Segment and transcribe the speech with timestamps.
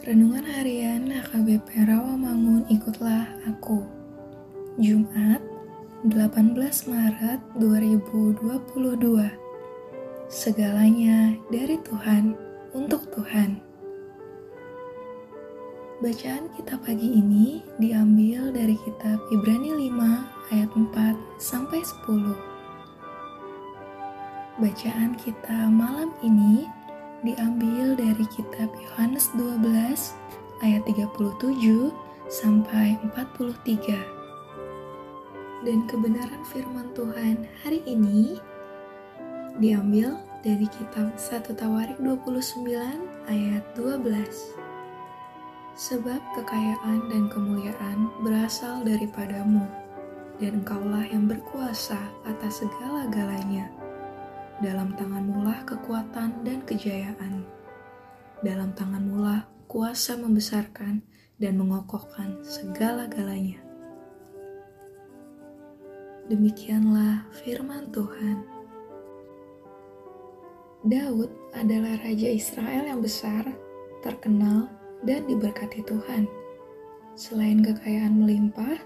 [0.00, 3.84] Harian HKBP Rawamangun Ikutlah Aku.
[4.80, 5.44] Jumat
[6.08, 6.56] 18
[6.88, 8.40] Maret 2022
[10.32, 12.32] Segalanya dari Tuhan
[12.72, 13.60] untuk Tuhan.
[16.00, 25.68] Bacaan kita pagi ini diambil dari kitab Ibrani 5 ayat 4 sampai 10 Bacaan kita
[25.68, 26.79] malam ini
[27.20, 29.60] diambil dari kitab Yohanes 12
[30.64, 31.92] ayat 37
[32.32, 34.00] sampai 43.
[35.60, 38.40] Dan kebenaran firman Tuhan hari ini
[39.60, 42.64] diambil dari kitab 1 Tawarik 29
[43.28, 44.56] ayat 12.
[45.76, 49.68] Sebab kekayaan dan kemuliaan berasal daripadamu,
[50.40, 53.79] dan engkaulah yang berkuasa atas segala-galanya
[54.60, 57.48] dalam tanganmu lah kekuatan dan kejayaan.
[58.44, 61.00] Dalam tanganmu lah kuasa membesarkan
[61.40, 63.60] dan mengokohkan segala-galanya.
[66.28, 68.44] Demikianlah firman Tuhan.
[70.84, 73.44] Daud adalah raja Israel yang besar,
[74.00, 74.68] terkenal,
[75.04, 76.28] dan diberkati Tuhan.
[77.16, 78.80] Selain kekayaan melimpah,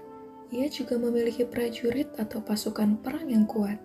[0.51, 3.79] ia juga memiliki prajurit atau pasukan perang yang kuat.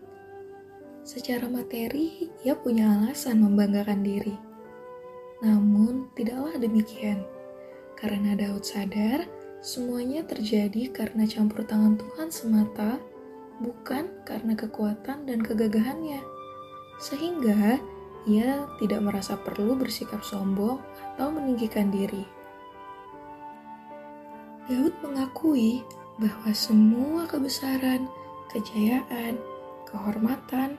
[1.00, 4.36] Secara materi, ia punya alasan membanggakan diri.
[5.40, 7.24] Namun, tidaklah demikian.
[7.96, 9.24] Karena Daud sadar,
[9.64, 13.00] semuanya terjadi karena campur tangan Tuhan semata,
[13.64, 16.20] bukan karena kekuatan dan kegagahannya.
[17.00, 17.80] Sehingga,
[18.28, 20.76] ia tidak merasa perlu bersikap sombong
[21.16, 22.28] atau meninggikan diri.
[24.68, 25.80] Daud mengakui
[26.20, 28.04] bahwa semua kebesaran,
[28.52, 29.40] kejayaan,
[29.88, 30.76] kehormatan,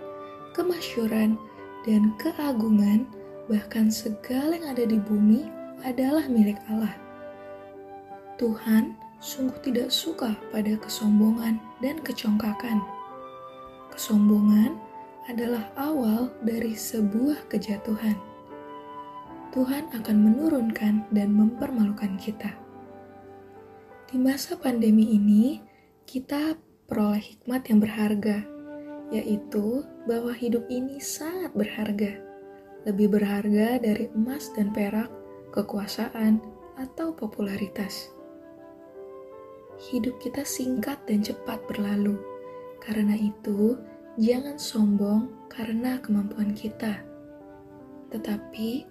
[0.53, 1.39] kemasyuran,
[1.81, 3.09] dan keagungan,
[3.49, 5.49] bahkan segala yang ada di bumi
[5.81, 6.93] adalah milik Allah.
[8.37, 12.81] Tuhan sungguh tidak suka pada kesombongan dan kecongkakan.
[13.93, 14.77] Kesombongan
[15.29, 18.17] adalah awal dari sebuah kejatuhan.
[19.51, 22.55] Tuhan akan menurunkan dan mempermalukan kita.
[24.07, 25.59] Di masa pandemi ini,
[26.07, 26.55] kita
[26.87, 28.37] peroleh hikmat yang berharga
[29.11, 32.17] yaitu bahwa hidup ini sangat berharga,
[32.85, 35.09] lebih berharga dari emas dan perak,
[35.53, 36.41] kekuasaan,
[36.79, 38.09] atau popularitas.
[39.91, 42.17] Hidup kita singkat dan cepat berlalu,
[42.81, 43.77] karena itu
[44.17, 47.01] jangan sombong karena kemampuan kita,
[48.09, 48.85] tetapi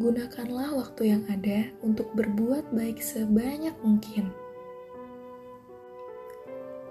[0.00, 4.32] gunakanlah waktu yang ada untuk berbuat baik sebanyak mungkin.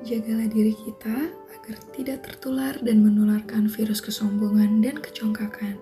[0.04, 5.80] Jagalah diri kita agar tidak tertular dan menularkan virus kesombongan dan kecongkakan.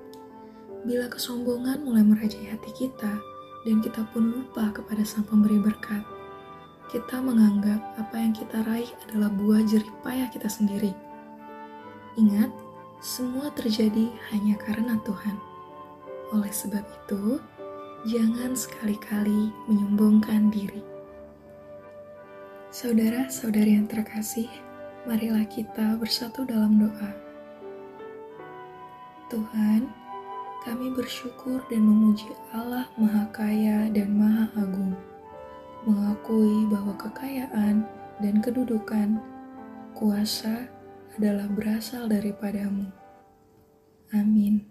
[0.86, 3.18] Bila kesombongan mulai merajai hati kita
[3.66, 6.06] dan kita pun lupa kepada Sang Pemberi berkat,
[6.94, 10.94] kita menganggap apa yang kita raih adalah buah jerih payah kita sendiri.
[12.14, 12.54] Ingat,
[13.02, 15.42] semua terjadi hanya karena Tuhan.
[16.30, 17.42] Oleh sebab itu,
[18.06, 20.91] jangan sekali-kali menyombongkan diri.
[22.72, 24.48] Saudara-saudari yang terkasih,
[25.04, 27.12] marilah kita bersatu dalam doa.
[29.28, 29.92] Tuhan,
[30.64, 34.96] kami bersyukur dan memuji Allah Maha Kaya dan Maha Agung,
[35.84, 37.84] mengakui bahwa kekayaan
[38.24, 39.20] dan kedudukan,
[39.92, 40.72] kuasa
[41.20, 42.88] adalah berasal daripadamu.
[44.16, 44.71] Amin.